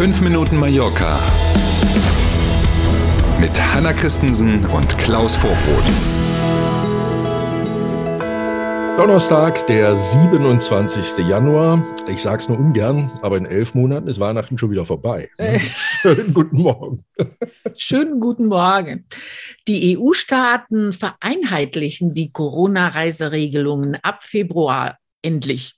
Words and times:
5 0.00 0.22
Minuten 0.22 0.56
Mallorca 0.56 1.20
mit 3.38 3.50
Hanna 3.60 3.92
Christensen 3.92 4.64
und 4.64 4.96
Klaus 4.96 5.36
Vorbrot. 5.36 5.84
Donnerstag, 8.96 9.66
der 9.66 9.94
27. 9.94 11.28
Januar. 11.28 11.84
Ich 12.08 12.22
sag's 12.22 12.48
nur 12.48 12.58
ungern, 12.58 13.10
aber 13.20 13.36
in 13.36 13.44
elf 13.44 13.74
Monaten 13.74 14.08
ist 14.08 14.18
Weihnachten 14.18 14.56
schon 14.56 14.70
wieder 14.70 14.86
vorbei. 14.86 15.28
Äh. 15.36 15.58
Schönen 16.00 16.32
guten 16.32 16.62
Morgen. 16.62 17.04
Schönen 17.76 18.20
guten 18.20 18.46
Morgen. 18.46 19.04
Die 19.68 19.98
EU-Staaten 19.98 20.94
vereinheitlichen 20.94 22.14
die 22.14 22.32
Corona-Reiseregelungen 22.32 23.96
ab 23.96 24.24
Februar 24.24 24.96
endlich. 25.20 25.74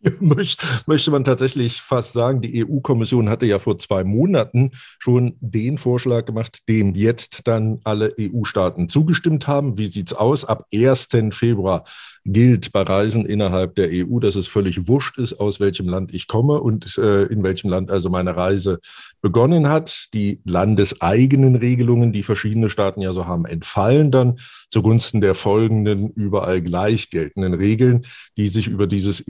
Möcht, 0.20 0.64
möchte 0.86 1.10
man 1.10 1.24
tatsächlich 1.24 1.80
fast 1.82 2.12
sagen, 2.12 2.40
die 2.40 2.64
EU-Kommission 2.64 3.28
hatte 3.28 3.46
ja 3.46 3.58
vor 3.58 3.78
zwei 3.78 4.04
Monaten 4.04 4.70
schon 4.98 5.36
den 5.40 5.78
Vorschlag 5.78 6.24
gemacht, 6.24 6.68
dem 6.68 6.94
jetzt 6.94 7.40
dann 7.48 7.80
alle 7.84 8.14
EU-Staaten 8.18 8.88
zugestimmt 8.88 9.48
haben. 9.48 9.76
Wie 9.76 9.88
sieht's 9.88 10.12
aus? 10.12 10.44
Ab 10.44 10.66
1. 10.72 11.08
Februar 11.32 11.84
gilt 12.24 12.72
bei 12.72 12.82
Reisen 12.82 13.24
innerhalb 13.24 13.74
der 13.74 13.88
EU, 13.90 14.18
dass 14.20 14.36
es 14.36 14.46
völlig 14.46 14.86
wurscht 14.86 15.18
ist, 15.18 15.40
aus 15.40 15.60
welchem 15.60 15.88
Land 15.88 16.12
ich 16.14 16.26
komme 16.26 16.60
und 16.60 16.98
äh, 16.98 17.24
in 17.24 17.42
welchem 17.42 17.70
Land 17.70 17.90
also 17.90 18.10
meine 18.10 18.36
Reise 18.36 18.80
begonnen 19.20 19.68
hat. 19.68 20.08
Die 20.14 20.40
landeseigenen 20.44 21.56
Regelungen, 21.56 22.12
die 22.12 22.22
verschiedene 22.22 22.70
Staaten 22.70 23.00
ja 23.00 23.12
so 23.12 23.26
haben, 23.26 23.46
entfallen 23.46 24.10
dann 24.10 24.38
zugunsten 24.70 25.20
der 25.20 25.34
folgenden 25.34 26.10
überall 26.10 26.60
gleich 26.60 27.10
geltenden 27.10 27.54
Regeln, 27.54 28.04
die 28.36 28.48
sich 28.48 28.68
über 28.68 28.86
dieses 28.86 29.26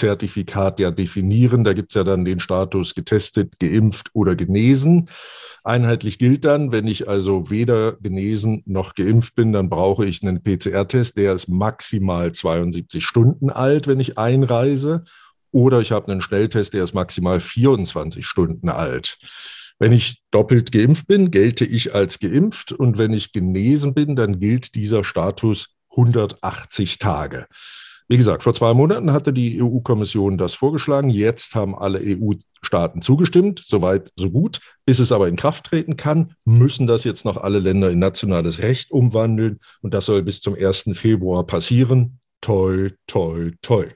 EU-Zertifikat 0.00 0.80
ja 0.80 0.90
definieren. 0.90 1.64
Da 1.64 1.72
gibt's 1.72 1.94
ja 1.94 2.04
dann 2.04 2.24
den 2.24 2.40
Status 2.40 2.94
getestet, 2.94 3.58
geimpft 3.58 4.10
oder 4.12 4.36
genesen. 4.36 5.08
Einheitlich 5.62 6.18
gilt 6.18 6.44
dann, 6.44 6.72
wenn 6.72 6.86
ich 6.86 7.08
also 7.08 7.50
weder 7.50 7.92
genesen 7.92 8.62
noch 8.66 8.94
geimpft 8.94 9.34
bin, 9.34 9.52
dann 9.52 9.68
brauche 9.68 10.06
ich 10.06 10.22
einen 10.22 10.42
PCR-Test, 10.42 11.16
der 11.16 11.34
ist 11.34 11.48
maximal 11.48 12.32
72 12.32 13.04
Stunden 13.04 13.50
alt, 13.50 13.86
wenn 13.86 14.00
ich 14.00 14.18
einreise. 14.18 15.04
Oder 15.52 15.80
ich 15.80 15.92
habe 15.92 16.10
einen 16.10 16.22
Schnelltest, 16.22 16.74
der 16.74 16.84
ist 16.84 16.94
maximal 16.94 17.40
24 17.40 18.24
Stunden 18.24 18.68
alt. 18.68 19.18
Wenn 19.78 19.92
ich 19.92 20.22
doppelt 20.30 20.72
geimpft 20.72 21.06
bin, 21.06 21.30
gelte 21.30 21.64
ich 21.64 21.94
als 21.94 22.20
geimpft. 22.20 22.72
Und 22.72 22.98
wenn 22.98 23.12
ich 23.12 23.32
genesen 23.32 23.94
bin, 23.94 24.14
dann 24.14 24.38
gilt 24.38 24.74
dieser 24.74 25.04
Status 25.04 25.74
180 25.90 26.98
Tage. 26.98 27.46
Wie 28.10 28.16
gesagt, 28.16 28.42
vor 28.42 28.54
zwei 28.54 28.74
Monaten 28.74 29.12
hatte 29.12 29.32
die 29.32 29.62
EU-Kommission 29.62 30.36
das 30.36 30.54
vorgeschlagen. 30.54 31.10
Jetzt 31.10 31.54
haben 31.54 31.78
alle 31.78 32.00
EU-Staaten 32.00 33.02
zugestimmt. 33.02 33.62
Soweit, 33.64 34.10
so 34.16 34.32
gut. 34.32 34.58
Bis 34.84 34.98
es 34.98 35.12
aber 35.12 35.28
in 35.28 35.36
Kraft 35.36 35.66
treten 35.66 35.96
kann, 35.96 36.34
müssen 36.44 36.88
das 36.88 37.04
jetzt 37.04 37.24
noch 37.24 37.36
alle 37.36 37.60
Länder 37.60 37.88
in 37.88 38.00
nationales 38.00 38.62
Recht 38.62 38.90
umwandeln. 38.90 39.60
Und 39.80 39.94
das 39.94 40.06
soll 40.06 40.24
bis 40.24 40.40
zum 40.40 40.56
1. 40.56 40.90
Februar 40.94 41.46
passieren. 41.46 42.18
Toll, 42.40 42.96
toll, 43.06 43.52
toll. 43.62 43.94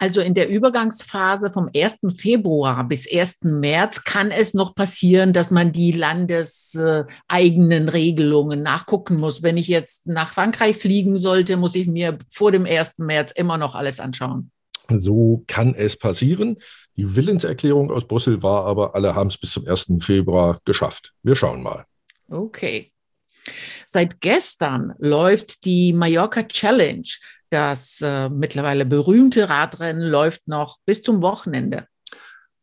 Also 0.00 0.22
in 0.22 0.32
der 0.32 0.48
Übergangsphase 0.48 1.50
vom 1.50 1.68
1. 1.76 2.00
Februar 2.16 2.88
bis 2.88 3.06
1. 3.12 3.40
März 3.42 4.02
kann 4.02 4.30
es 4.30 4.54
noch 4.54 4.74
passieren, 4.74 5.34
dass 5.34 5.50
man 5.50 5.72
die 5.72 5.92
landeseigenen 5.92 7.90
Regelungen 7.90 8.62
nachgucken 8.62 9.18
muss. 9.18 9.42
Wenn 9.42 9.58
ich 9.58 9.68
jetzt 9.68 10.06
nach 10.06 10.32
Frankreich 10.32 10.78
fliegen 10.78 11.18
sollte, 11.18 11.58
muss 11.58 11.74
ich 11.74 11.86
mir 11.86 12.18
vor 12.32 12.50
dem 12.50 12.64
1. 12.64 13.00
März 13.00 13.32
immer 13.32 13.58
noch 13.58 13.74
alles 13.74 14.00
anschauen. 14.00 14.50
So 14.88 15.44
kann 15.46 15.74
es 15.74 15.98
passieren. 15.98 16.56
Die 16.96 17.14
Willenserklärung 17.14 17.90
aus 17.90 18.08
Brüssel 18.08 18.42
war 18.42 18.64
aber, 18.64 18.94
alle 18.94 19.14
haben 19.14 19.28
es 19.28 19.36
bis 19.36 19.52
zum 19.52 19.68
1. 19.68 19.92
Februar 20.00 20.60
geschafft. 20.64 21.12
Wir 21.22 21.36
schauen 21.36 21.62
mal. 21.62 21.84
Okay. 22.30 22.90
Seit 23.86 24.22
gestern 24.22 24.94
läuft 24.98 25.66
die 25.66 25.92
Mallorca 25.92 26.42
Challenge. 26.44 27.04
Das 27.50 28.00
äh, 28.00 28.28
mittlerweile 28.28 28.86
berühmte 28.86 29.48
Radrennen 29.48 30.02
läuft 30.02 30.46
noch 30.46 30.78
bis 30.86 31.02
zum 31.02 31.20
Wochenende. 31.20 31.86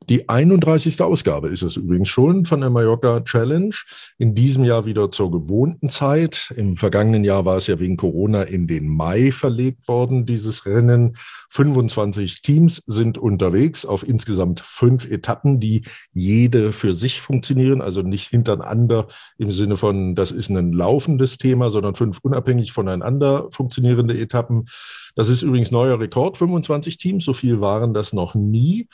Die 0.10 0.30
31. 0.30 1.02
Ausgabe 1.02 1.50
ist 1.50 1.64
es 1.64 1.76
übrigens 1.76 2.08
schon 2.08 2.46
von 2.46 2.62
der 2.62 2.70
Mallorca 2.70 3.20
Challenge. 3.20 3.76
In 4.18 4.36
diesem 4.36 4.64
Jahr 4.64 4.86
wieder 4.86 5.12
zur 5.12 5.32
gewohnten 5.32 5.90
Zeit. 5.90 6.54
Im 6.56 6.78
vergangenen 6.78 7.26
Jahr 7.26 7.44
war 7.44 7.58
es 7.58 7.68
ja 7.68 7.78
wegen 7.78 7.98
Corona 7.98 8.44
in 8.44 8.68
den 8.68 8.88
Mai 8.88 9.34
verlegt 9.34 9.90
worden, 9.90 10.26
dieses 10.26 10.66
Rennen. 10.66 11.18
25 11.50 12.42
Teams 12.42 12.82
sind 12.86 13.18
unterwegs 13.18 13.86
auf 13.86 14.08
insgesamt 14.08 14.62
fünf 14.62 15.12
Etappen, 15.12 15.60
die 15.60 15.82
jede 16.14 16.72
für 16.72 16.94
sich 16.94 17.20
funktionieren, 17.20 17.82
also 17.82 18.02
nicht 18.02 18.30
hintereinander 18.30 19.08
im 19.38 19.52
Sinne 19.52 19.76
von, 19.76 20.16
das 20.16 20.32
ist 20.32 20.50
ein 20.50 20.72
laufendes 20.72 21.38
Thema, 21.38 21.70
sondern 21.70 21.96
fünf 21.96 22.20
unabhängig 22.22 22.72
voneinander 22.72 23.50
funktionierende 23.52 24.18
Etappen. 24.18 24.70
Das 25.16 25.28
ist 25.28 25.42
übrigens 25.42 25.72
neuer 25.72 26.00
Rekord, 26.00 26.38
25 26.38 26.98
Teams, 26.98 27.26
so 27.26 27.34
viel 27.34 27.60
waren 27.60 27.94
das 27.94 28.14
noch 28.14 28.36
nie. 28.36 28.88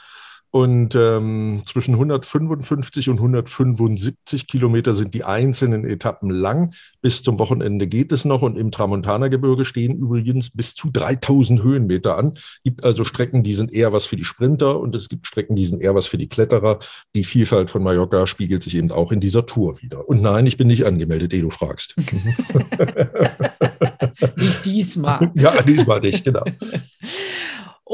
Und 0.56 0.94
ähm, 0.94 1.64
zwischen 1.66 1.96
155 1.96 3.10
und 3.10 3.18
175 3.18 4.46
Kilometer 4.46 4.94
sind 4.94 5.16
die 5.16 5.24
einzelnen 5.24 5.84
Etappen 5.84 6.30
lang. 6.30 6.76
Bis 7.02 7.24
zum 7.24 7.40
Wochenende 7.40 7.88
geht 7.88 8.12
es 8.12 8.24
noch. 8.24 8.44
Und 8.44 8.56
im 8.56 8.70
Tramontana-Gebirge 8.70 9.66
stehen 9.66 9.98
übrigens 9.98 10.52
bis 10.52 10.76
zu 10.76 10.92
3000 10.92 11.64
Höhenmeter 11.64 12.20
an. 12.20 12.34
Es 12.36 12.60
gibt 12.66 12.84
also 12.84 13.04
Strecken, 13.04 13.42
die 13.42 13.56
sind 13.56 13.74
eher 13.74 13.94
was 13.94 14.06
für 14.06 14.16
die 14.16 14.26
Sprinter 14.26 14.80
und 14.80 14.96
es 14.96 15.10
gibt 15.10 15.26
Strecken, 15.26 15.56
die 15.56 15.66
sind 15.66 15.82
eher 15.82 15.96
was 15.96 16.06
für 16.06 16.20
die 16.20 16.30
Kletterer. 16.30 16.78
Die 17.16 17.24
Vielfalt 17.24 17.72
von 17.72 17.82
Mallorca 17.82 18.28
spiegelt 18.28 18.62
sich 18.62 18.76
eben 18.76 18.92
auch 18.92 19.12
in 19.12 19.22
dieser 19.22 19.48
Tour 19.48 19.82
wieder. 19.82 20.08
Und 20.08 20.22
nein, 20.22 20.46
ich 20.46 20.58
bin 20.58 20.68
nicht 20.68 20.86
angemeldet, 20.86 21.34
ehe 21.34 21.42
du 21.42 21.50
fragst. 21.50 21.96
nicht 24.38 24.66
diesmal. 24.68 25.32
Ja, 25.34 25.64
diesmal 25.64 26.00
nicht, 26.00 26.24
genau. 26.24 26.44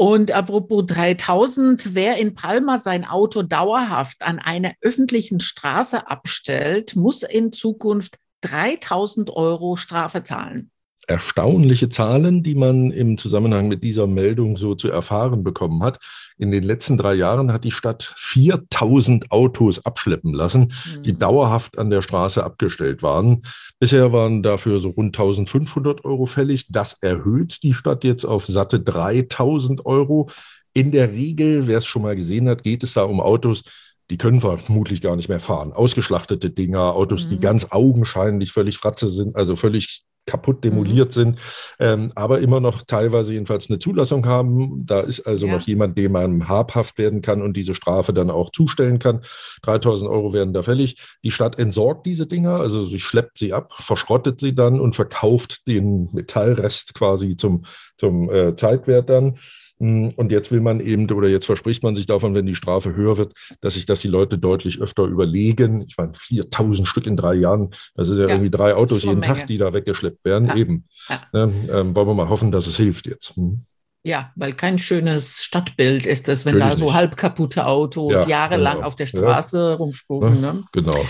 Und 0.00 0.32
apropos 0.32 0.86
3000, 0.86 1.94
wer 1.94 2.16
in 2.16 2.32
Palma 2.32 2.78
sein 2.78 3.04
Auto 3.04 3.42
dauerhaft 3.42 4.22
an 4.22 4.38
einer 4.38 4.72
öffentlichen 4.80 5.40
Straße 5.40 6.08
abstellt, 6.08 6.96
muss 6.96 7.22
in 7.22 7.52
Zukunft 7.52 8.16
3000 8.40 9.28
Euro 9.28 9.76
Strafe 9.76 10.24
zahlen 10.24 10.70
erstaunliche 11.10 11.88
Zahlen, 11.88 12.44
die 12.44 12.54
man 12.54 12.92
im 12.92 13.18
Zusammenhang 13.18 13.66
mit 13.66 13.82
dieser 13.82 14.06
Meldung 14.06 14.56
so 14.56 14.76
zu 14.76 14.88
erfahren 14.88 15.42
bekommen 15.42 15.82
hat. 15.82 15.98
In 16.38 16.52
den 16.52 16.62
letzten 16.62 16.96
drei 16.96 17.14
Jahren 17.14 17.52
hat 17.52 17.64
die 17.64 17.72
Stadt 17.72 18.14
4000 18.16 19.32
Autos 19.32 19.84
abschleppen 19.84 20.32
lassen, 20.32 20.72
mhm. 20.96 21.02
die 21.02 21.18
dauerhaft 21.18 21.78
an 21.78 21.90
der 21.90 22.02
Straße 22.02 22.44
abgestellt 22.44 23.02
waren. 23.02 23.42
Bisher 23.80 24.12
waren 24.12 24.44
dafür 24.44 24.78
so 24.78 24.90
rund 24.90 25.18
1500 25.18 26.04
Euro 26.04 26.26
fällig. 26.26 26.68
Das 26.68 26.94
erhöht 27.00 27.62
die 27.64 27.74
Stadt 27.74 28.04
jetzt 28.04 28.24
auf 28.24 28.46
satte 28.46 28.78
3000 28.78 29.84
Euro. 29.86 30.30
In 30.72 30.92
der 30.92 31.12
Regel, 31.12 31.66
wer 31.66 31.78
es 31.78 31.86
schon 31.86 32.02
mal 32.02 32.14
gesehen 32.14 32.48
hat, 32.48 32.62
geht 32.62 32.84
es 32.84 32.94
da 32.94 33.02
um 33.02 33.20
Autos, 33.20 33.64
die 34.10 34.16
können 34.16 34.40
vermutlich 34.40 35.00
gar 35.00 35.16
nicht 35.16 35.28
mehr 35.28 35.40
fahren. 35.40 35.72
Ausgeschlachtete 35.72 36.50
Dinger, 36.50 36.94
Autos, 36.94 37.24
mhm. 37.24 37.30
die 37.30 37.40
ganz 37.40 37.66
augenscheinlich 37.70 38.52
völlig 38.52 38.78
fratze 38.78 39.08
sind, 39.08 39.34
also 39.34 39.56
völlig 39.56 40.04
kaputt 40.26 40.64
demoliert 40.64 41.08
mhm. 41.08 41.12
sind, 41.12 41.38
ähm, 41.78 42.12
aber 42.14 42.40
immer 42.40 42.60
noch 42.60 42.82
teilweise 42.82 43.32
jedenfalls 43.32 43.68
eine 43.68 43.78
Zulassung 43.78 44.26
haben. 44.26 44.84
Da 44.84 45.00
ist 45.00 45.20
also 45.20 45.46
ja. 45.46 45.54
noch 45.54 45.66
jemand, 45.66 45.98
dem 45.98 46.12
man 46.12 46.48
habhaft 46.48 46.98
werden 46.98 47.20
kann 47.20 47.42
und 47.42 47.56
diese 47.56 47.74
Strafe 47.74 48.12
dann 48.12 48.30
auch 48.30 48.50
zustellen 48.50 48.98
kann. 48.98 49.22
3000 49.62 50.10
Euro 50.10 50.32
werden 50.32 50.54
da 50.54 50.62
fällig. 50.62 50.96
Die 51.24 51.30
Stadt 51.30 51.58
entsorgt 51.58 52.06
diese 52.06 52.26
Dinger, 52.26 52.60
also 52.60 52.84
sie 52.84 53.00
schleppt 53.00 53.38
sie 53.38 53.52
ab, 53.52 53.72
verschrottet 53.72 54.40
sie 54.40 54.54
dann 54.54 54.80
und 54.80 54.94
verkauft 54.94 55.66
den 55.66 56.08
Metallrest 56.12 56.94
quasi 56.94 57.36
zum, 57.36 57.64
zum 57.96 58.30
äh, 58.30 58.54
Zeitwert 58.56 59.10
dann. 59.10 59.38
Hm, 59.80 60.10
und 60.16 60.30
jetzt 60.30 60.52
will 60.52 60.60
man 60.60 60.78
eben, 60.80 61.10
oder 61.10 61.28
jetzt 61.28 61.46
verspricht 61.46 61.82
man 61.82 61.96
sich 61.96 62.06
davon, 62.06 62.34
wenn 62.34 62.46
die 62.46 62.54
Strafe 62.54 62.94
höher 62.94 63.16
wird, 63.16 63.32
dass 63.62 63.74
sich 63.74 63.86
das 63.86 64.00
die 64.00 64.08
Leute 64.08 64.38
deutlich 64.38 64.80
öfter 64.80 65.04
überlegen. 65.04 65.84
Ich 65.88 65.96
meine, 65.96 66.12
4000 66.14 66.86
Stück 66.86 67.06
in 67.06 67.16
drei 67.16 67.34
Jahren, 67.34 67.70
das 67.94 68.10
ist 68.10 68.18
ja, 68.18 68.24
ja 68.24 68.30
irgendwie 68.30 68.50
drei 68.50 68.74
Autos 68.74 69.02
jeden 69.02 69.20
Menge. 69.20 69.34
Tag, 69.34 69.46
die 69.46 69.58
da 69.58 69.72
weggeschleppt 69.72 70.24
werden. 70.24 70.48
Ja. 70.48 70.56
Eben. 70.56 70.84
Ja. 71.08 71.22
Ne, 71.32 71.52
ähm, 71.72 71.96
wollen 71.96 72.08
wir 72.08 72.14
mal 72.14 72.28
hoffen, 72.28 72.52
dass 72.52 72.66
es 72.66 72.76
hilft 72.76 73.06
jetzt. 73.06 73.36
Hm. 73.36 73.64
Ja, 74.02 74.32
weil 74.34 74.52
kein 74.54 74.78
schönes 74.78 75.42
Stadtbild 75.42 76.06
ist 76.06 76.28
es, 76.28 76.46
wenn 76.46 76.56
Natürlich 76.56 76.80
da 76.80 76.86
so 76.86 76.94
halb 76.94 77.16
kaputte 77.16 77.66
Autos 77.66 78.26
jahrelang 78.26 78.76
genau. 78.76 78.86
auf 78.86 78.94
der 78.94 79.06
Straße 79.06 79.74
rumspucken. 79.74 80.40
Ne? 80.40 80.64
Genau. 80.72 81.04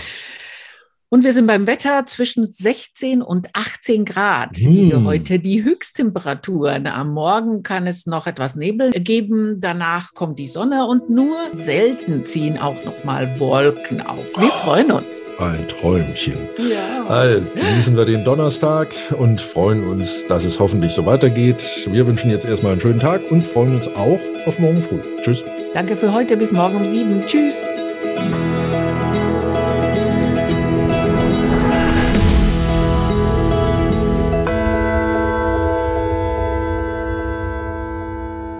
Und 1.13 1.25
wir 1.25 1.33
sind 1.33 1.45
beim 1.45 1.67
Wetter 1.67 2.05
zwischen 2.05 2.49
16 2.49 3.21
und 3.21 3.49
18 3.51 4.05
Grad. 4.05 4.55
Hm. 4.55 5.05
Heute 5.05 5.39
die 5.39 5.61
Höchsttemperaturen. 5.61 6.87
Am 6.87 7.13
Morgen 7.13 7.63
kann 7.63 7.85
es 7.85 8.05
noch 8.05 8.27
etwas 8.27 8.55
Nebel 8.55 8.91
geben. 8.91 9.57
Danach 9.59 10.13
kommt 10.13 10.39
die 10.39 10.47
Sonne 10.47 10.85
und 10.85 11.09
nur 11.09 11.35
selten 11.51 12.25
ziehen 12.25 12.57
auch 12.57 12.85
noch 12.85 13.03
mal 13.03 13.37
Wolken 13.41 13.99
auf. 13.99 14.25
Wir 14.37 14.47
oh, 14.47 14.63
freuen 14.63 14.91
uns. 14.91 15.35
Ein 15.37 15.67
Träumchen. 15.67 16.47
Ja. 16.57 17.03
Also 17.07 17.55
genießen 17.55 17.97
wir 17.97 18.05
den 18.05 18.23
Donnerstag 18.23 18.95
und 19.19 19.41
freuen 19.41 19.83
uns, 19.83 20.25
dass 20.27 20.45
es 20.45 20.61
hoffentlich 20.61 20.93
so 20.93 21.05
weitergeht. 21.05 21.89
Wir 21.91 22.07
wünschen 22.07 22.31
jetzt 22.31 22.45
erstmal 22.45 22.71
einen 22.71 22.81
schönen 22.81 23.01
Tag 23.01 23.29
und 23.29 23.45
freuen 23.45 23.75
uns 23.75 23.89
auch 23.89 24.21
auf 24.45 24.59
morgen 24.59 24.81
früh. 24.81 25.01
Tschüss. 25.19 25.43
Danke 25.73 25.97
für 25.97 26.13
heute. 26.13 26.37
Bis 26.37 26.53
morgen 26.53 26.77
um 26.77 26.87
sieben. 26.87 27.21
Tschüss. 27.25 27.61